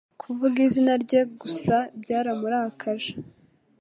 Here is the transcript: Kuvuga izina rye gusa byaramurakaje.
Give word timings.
Kuvuga 0.21 0.57
izina 0.67 0.93
rye 1.03 1.21
gusa 1.41 1.75
byaramurakaje. 2.01 3.11